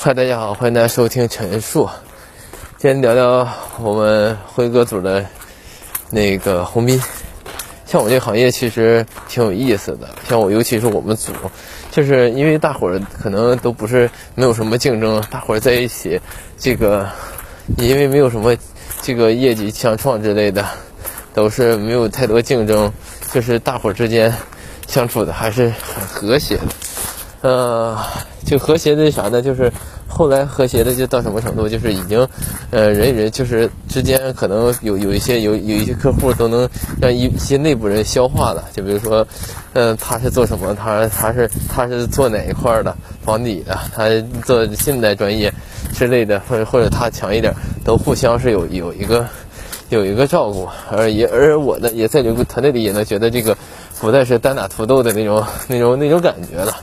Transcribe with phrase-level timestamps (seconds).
[0.00, 1.90] 嗨，大家好，欢迎大家收听陈述。
[2.76, 3.48] 今天聊聊
[3.80, 5.26] 我们辉哥组的
[6.08, 7.02] 那个红斌。
[7.84, 11.32] 像我这个行业其实挺有意思的，像我尤其是我们组，
[11.90, 16.20] 就是因为大伙儿可能都不是没有什么竞争，大伙儿在一起，
[16.56, 17.10] 这个
[17.76, 18.56] 因为没有什么
[19.02, 20.64] 这个业绩相创之类的，
[21.34, 22.92] 都是没有太多竞争，
[23.32, 24.32] 就是大伙儿之间
[24.86, 26.68] 相处的还是很和谐的。
[27.40, 27.96] 呃，
[28.44, 29.40] 就和谐的啥呢？
[29.40, 29.72] 就是
[30.08, 31.68] 后来和谐的就到什么程度？
[31.68, 32.26] 就是已经，
[32.70, 36.68] 呃，人与人就是之间可能有有一些有有一些客户都能
[37.00, 38.64] 让一些内部人消化了。
[38.74, 39.24] 就比如说，
[39.74, 40.74] 嗯，他是做什么？
[40.74, 42.96] 他他是他是做哪一块的？
[43.24, 43.78] 房底的？
[43.94, 44.08] 他
[44.44, 45.52] 做信贷专业
[45.94, 49.24] 之类的，或者或者他强一点，都互相是有有一个
[49.90, 50.68] 有一个照顾。
[50.90, 53.56] 而也而我呢，也在这个团队里也能觉得这个
[54.00, 56.74] 不再是单打独斗的那种那种那种感觉了。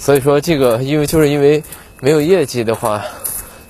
[0.00, 1.62] 所以说，这个因为就是因为
[2.00, 3.04] 没有业绩的话，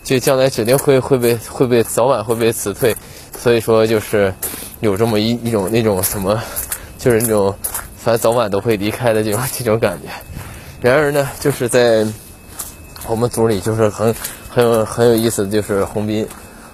[0.04, 2.96] 就将来指定会会被会被早晚会被辞退。
[3.36, 4.32] 所以说，就是
[4.78, 6.40] 有这么一一种那种什么，
[6.98, 7.52] 就是那种
[7.96, 10.08] 反正早晚都会离开的这种这种感觉。
[10.80, 12.06] 然而呢，就是在
[13.08, 14.14] 我们组里，就是很
[14.48, 16.24] 很有很有意思的就是洪斌。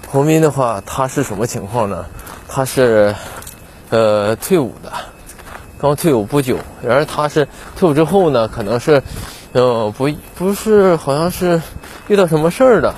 [0.07, 2.05] 洪斌的话，他是什么情况呢？
[2.47, 3.15] 他是
[3.89, 4.93] 呃退伍的，
[5.79, 6.59] 刚退伍不久。
[6.83, 9.01] 然而他是退伍之后呢，可能是。
[9.59, 11.59] 嗯，不，不是，好像是
[12.09, 12.93] 遇到什么事儿了，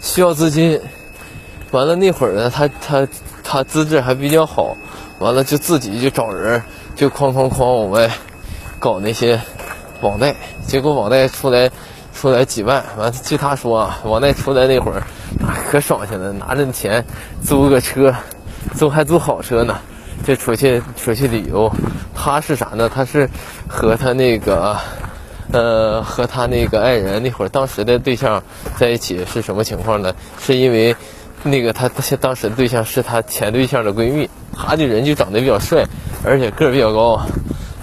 [0.00, 0.80] 需要资金。
[1.72, 3.08] 完了那会儿呢，他他
[3.42, 4.76] 他资质还比较好，
[5.18, 6.62] 完了就自己就找人，
[6.94, 8.08] 就哐哐哐往外
[8.78, 9.40] 搞那些
[10.02, 10.36] 网贷。
[10.64, 11.68] 结果网贷出来
[12.14, 15.02] 出来几万，完了据他说啊，网贷出来那会儿
[15.68, 17.04] 可爽去了，拿着钱
[17.42, 18.14] 租个车，
[18.76, 19.76] 租还租好车呢，
[20.24, 21.68] 就出去出去旅游。
[22.14, 22.88] 他是啥呢？
[22.88, 23.28] 他是
[23.66, 24.76] 和他那个。
[25.52, 28.42] 呃，和他那个爱人那会儿当时的对象
[28.76, 30.14] 在一起是什么情况呢？
[30.40, 30.96] 是因为
[31.42, 31.88] 那个他
[32.20, 35.84] 当时的对象是他前对象的闺蜜，他这人就长得比较帅，
[36.24, 37.20] 而且个儿比较高，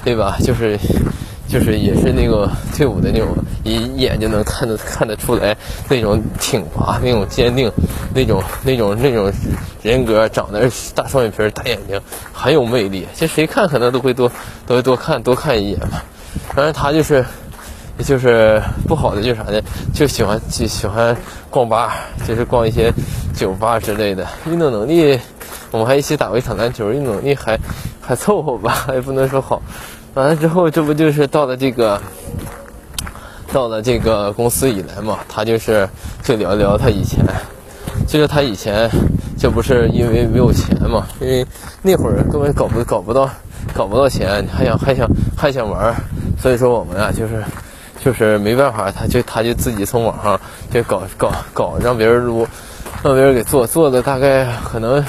[0.04, 0.38] 对吧？
[0.44, 0.78] 就 是
[1.48, 3.28] 就是也是那个退伍的那种，
[3.64, 5.56] 一眼就能看得看得出来
[5.88, 7.72] 那种挺拔、那种坚定、
[8.16, 9.32] 那种那种那种
[9.84, 12.02] 人格，长得大双眼皮儿、大眼睛，
[12.34, 13.08] 很有魅力。
[13.16, 14.32] 这谁看可能都会多
[14.66, 16.02] 都会多看多看一眼嘛。
[16.56, 17.24] 当然他就是。
[18.00, 19.62] 就是不好的就是啥呢？
[19.94, 21.16] 就喜欢就喜欢
[21.50, 21.94] 逛吧，
[22.28, 22.92] 就是逛一些
[23.36, 24.26] 酒吧之类的。
[24.48, 25.20] 运动能力，
[25.70, 27.60] 我们还一起打过一场篮球，运动能力还
[28.02, 29.62] 还凑合吧， 也不能说好。
[30.16, 32.02] 完了之后，这不就是到了这个
[33.54, 35.20] 到了这个公司以来嘛？
[35.30, 35.88] 他就是
[36.24, 37.24] 就聊聊他以前，
[38.08, 38.90] 就是他以前
[39.38, 41.06] 这不是因为没有钱嘛？
[41.20, 41.46] 因为
[41.84, 43.30] 那会儿根本搞不搞不到
[43.76, 45.96] 搞不到钱，还想还想还想玩，
[46.42, 47.44] 所以说我们啊就是。
[48.04, 50.40] 就是没办法，他就他就自己从网上
[50.72, 52.48] 就搞搞搞，让别人撸，
[53.04, 55.06] 让别人给做做的大概可能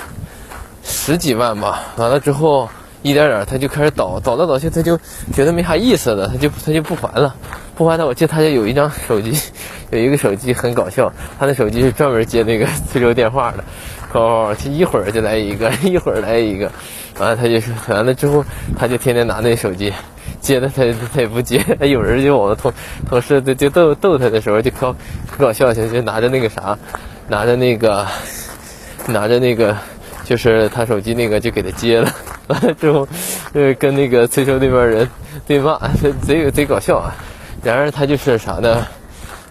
[0.84, 1.81] 十几万吧。
[1.97, 2.69] 完了之后
[3.00, 4.98] 一点点他就开始倒，倒来倒去他就
[5.32, 7.34] 觉得没啥意思了，他就他就不还了，
[7.75, 9.36] 不还他我记得他家有一张手机，
[9.91, 13.64] 有一个手机很搞笑，他的手机是专门接那个催收电话的，
[14.12, 16.70] 哦，就一会儿就来一个，一会儿来一个，
[17.18, 18.44] 完了他就完了之后
[18.78, 19.92] 他就天天拿那手机。
[20.40, 20.82] 接的他
[21.14, 22.72] 他也不接，有人就我们同
[23.08, 24.92] 同事就就逗逗他的时候就搞
[25.30, 26.76] 可搞笑，就拿着那个啥，
[27.28, 28.04] 拿着那个
[29.06, 29.76] 拿着那个
[30.24, 32.12] 就是他手机那个就给他接了，
[32.48, 33.06] 完了之后
[33.52, 35.08] 呃跟那个催收那边人
[35.46, 35.78] 对骂，
[36.26, 37.14] 贼贼搞笑啊。
[37.62, 38.84] 然而他就是啥呢？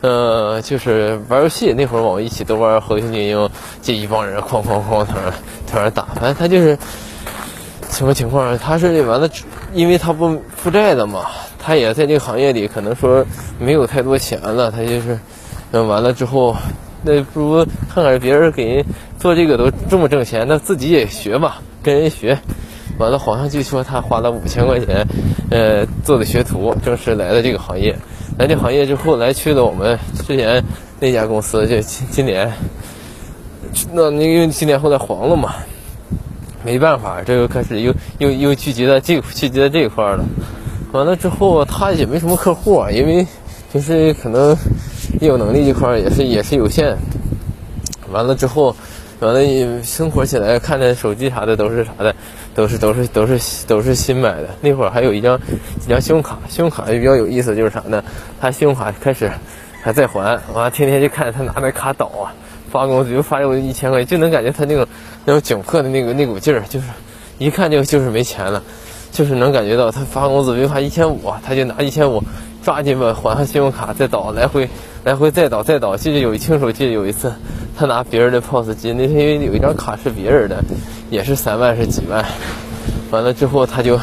[0.02, 3.38] 呃，就是玩游戏那会儿我们一起都玩《和平精英》，
[3.82, 5.32] 这一帮人哐哐哐在那
[5.66, 6.78] 在那打，反正他就是
[7.90, 8.58] 什么情况？
[8.58, 9.30] 他是完了。
[9.74, 13.26] 因为他不负债的嘛，他也在这个行业里，可能说
[13.58, 15.18] 没有太多钱了，他就是，
[15.72, 16.54] 完了之后，
[17.04, 18.86] 那不如看看别人给人
[19.18, 22.38] 做这个都这么挣钱，那自己也学吧，跟人学。
[22.98, 25.08] 完了，好像据说他花了五千块钱，
[25.50, 27.96] 呃，做的学徒，正式来了这个行业。
[28.42, 30.64] 来这行业之后，来去了我们之前
[31.00, 32.52] 那家公司，就今今年，
[33.94, 35.54] 那因为今年后来黄了嘛。
[36.66, 40.26] 没办法，这个开始又又又聚集在这聚集在这一块了。
[40.92, 43.28] 完了之后，他也没什么客户啊，因为
[43.72, 44.58] 平时可能
[45.20, 46.98] 业务能力这块也是也是有限。
[48.12, 48.76] 完了之后，
[49.22, 52.16] 完了生活起来，看着手机啥的都是啥的，
[52.56, 54.50] 都是都是都是都是新买的。
[54.62, 55.40] 那会儿还有一张
[55.86, 58.04] 一张信用卡，信用卡也比较有意思，就是啥呢？
[58.40, 59.32] 他信用卡开始
[59.84, 62.34] 还在还，完了天天就看着他拿那卡倒啊。
[62.72, 64.88] 发工资就发我一千块钱，就能感觉他那种
[65.26, 66.88] 那种窘迫的那个那股劲儿，就是
[67.38, 68.64] 一看就就是没钱了，
[69.12, 72.24] 就是能感觉到他发工资没发一千五，他就拿一千五
[72.64, 74.70] 抓紧吧还上信用卡再倒，来回
[75.04, 75.98] 来回再倒再倒。
[75.98, 77.32] 记得有一清楚，记得有一次
[77.78, 80.64] 他拿别人的 POS 机，那天有一张卡是别人的，
[81.10, 82.26] 也是三万是几万。
[83.12, 84.00] 完了之后他就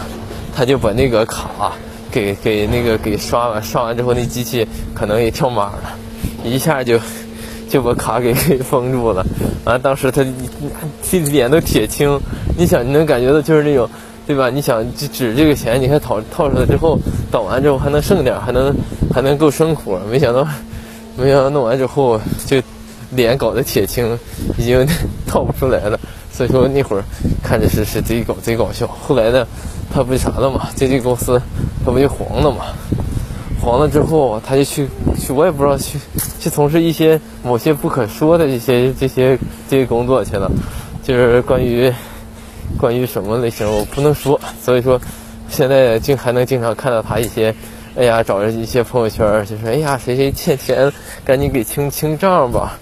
[0.55, 1.73] 他就把那个卡
[2.11, 5.97] 给给那个给刷完，刷完之后那机器可能也跳码了，
[6.45, 6.99] 一下就。
[7.69, 9.23] 就把卡给给封住了，
[9.67, 10.25] 完当时他
[11.31, 12.19] 脸都铁青，
[12.57, 13.87] 你想你能感觉到就是那种，
[14.27, 14.49] 对吧？
[14.49, 16.99] 你想就指这个钱，你看掏掏出来之后，
[17.31, 18.75] 倒完之后还能剩点，还能
[19.13, 20.49] 还能够生活，没想到，
[21.15, 22.57] 没想到弄完之后就
[23.11, 24.19] 脸搞得铁青，
[24.57, 24.87] 已经
[25.27, 25.99] 套不出来了。
[26.33, 27.03] 所以说那会儿
[27.43, 28.87] 看着是是贼搞贼搞笑。
[28.87, 29.47] 后来呢，
[29.93, 30.69] 他不啥了嘛？
[30.77, 31.41] 这这公司
[31.85, 32.67] 他不就黄了嘛？
[33.61, 34.87] 黄了之后，他就去
[35.19, 35.99] 去，我也不知道去
[36.39, 39.37] 去从事一些某些不可说的这些这些
[39.69, 40.49] 这些工作去了，
[41.03, 41.93] 就是关于
[42.79, 45.01] 关于什么类型我不能说，所以说
[45.49, 47.53] 现在经还能经常看到他一些，
[47.97, 50.93] 哎呀，找着一些朋友圈，就说哎呀谁谁欠钱，
[51.25, 52.79] 赶紧给清清账吧。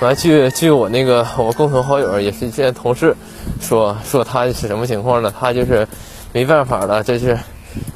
[0.00, 3.16] 完，据据我那个我共同好友也是之前同事
[3.60, 5.32] 说说他是什么情况呢？
[5.38, 5.86] 他就是
[6.32, 7.38] 没办法了，这是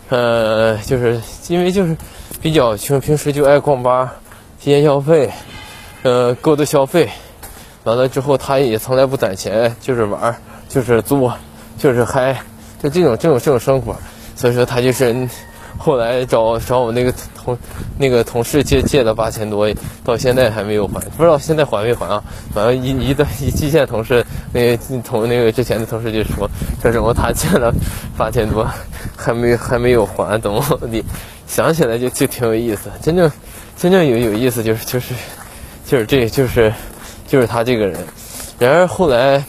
[0.08, 1.96] 呃，就是因为就是。
[2.42, 4.16] 比较穷，平时就爱逛吧、
[4.60, 5.32] 提前消费，
[6.02, 7.08] 呃，过度消费。
[7.84, 10.36] 完了之后，他也从来不攒钱，就是玩，
[10.68, 11.32] 就是作，
[11.78, 12.42] 就是嗨，
[12.82, 13.96] 就这种这种这种生活。
[14.36, 15.26] 所以说，他就是
[15.79, 17.59] 后来找找我那个同
[17.99, 19.69] 那个同事借借了八千多，
[20.05, 22.23] 到现在还没有还，不知道现在还没还啊？
[22.55, 26.49] 反正一一的一基线同事，那个同那个之前的同事就说，
[26.81, 27.73] 说什么他借了
[28.17, 28.67] 八千多，
[29.17, 30.61] 还没还没有还，怎么
[30.91, 31.05] 的？
[31.47, 33.31] 想起来就就挺有意思，真正
[33.76, 35.15] 真正有有意思就是就是
[35.87, 36.73] 就是这就是
[37.29, 38.03] 就是他这个人。
[38.59, 39.44] 然而后来，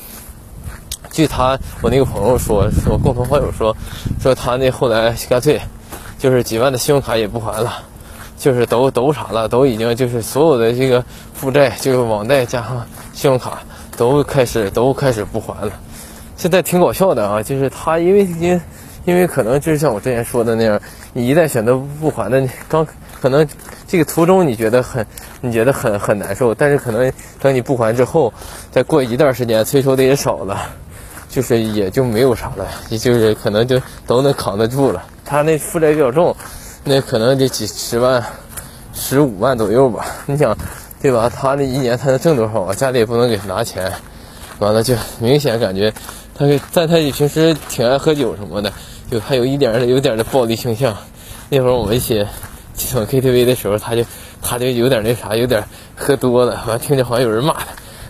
[1.11, 3.75] 据他我那个朋友说，我共同好友说，
[4.21, 5.59] 说他那后来干脆
[6.25, 7.83] 就是几万的信用卡也不还了，
[8.35, 11.05] 就是都都啥了，都已经就是所有的这个
[11.35, 12.83] 负债，就是网贷加上
[13.13, 13.59] 信用卡
[13.95, 15.71] 都开始都开始不还了。
[16.35, 18.59] 现在挺搞笑的啊，就是他因为因。
[19.05, 20.81] 因为可能就是像我之前说的那样，
[21.13, 22.83] 你一旦选择不还的，刚
[23.21, 23.47] 可能
[23.87, 25.05] 这个途中你觉得很，
[25.41, 28.33] 你觉得很很难受，但是可能等你不还之后，
[28.71, 30.59] 再过一段时间催收的也少了，
[31.29, 35.03] 就是也就没有啥了，也就是可能就都能扛得住了。
[35.25, 36.35] 他那负债比较重，
[36.83, 38.23] 那可能得几十万、
[38.93, 40.05] 十五万左右吧。
[40.27, 40.55] 你想，
[41.01, 41.29] 对吧？
[41.29, 42.73] 他那一年他能挣多少啊？
[42.73, 43.91] 家里也不能给他拿钱，
[44.59, 45.91] 完了就明显感觉
[46.37, 48.71] 他，但他也平时挺爱喝酒什么的。
[49.11, 50.97] 就还有一点儿有点的暴力倾向，
[51.49, 52.25] 那会儿我们一起
[52.75, 54.03] 去唱 KTV 的时候，他就
[54.41, 55.63] 他就有点那啥，有点
[55.95, 57.53] 喝多了，完听见好像有人骂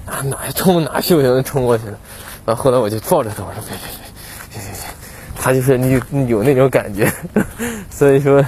[0.06, 1.98] 他，啊哪冲哪秀就能冲过去了，
[2.46, 4.05] 完后来我就抱着他我说别别别，
[5.46, 7.08] 他就是你有那种感觉，
[7.92, 8.44] 所以说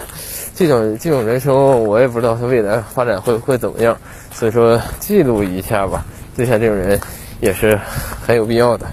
[0.55, 3.95] 这种这种人生我也不知道他未来发展会会怎么样，
[4.33, 6.03] 所以说记录一下吧，
[6.35, 6.99] 就像这种人
[7.39, 7.79] 也是
[8.25, 8.87] 很有必要的，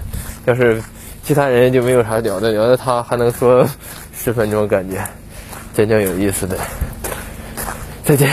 [0.45, 0.79] 要是。
[1.23, 3.67] 其他人就没有啥聊的，聊的他还能说
[4.15, 5.03] 十分钟，感觉
[5.75, 6.55] 真正有意思的。
[8.03, 8.29] 再见。